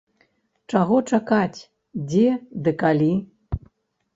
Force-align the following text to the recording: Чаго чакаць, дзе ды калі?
Чаго 0.73 0.97
чакаць, 1.17 1.59
дзе 2.09 2.27
ды 2.65 2.71
калі? 2.85 3.11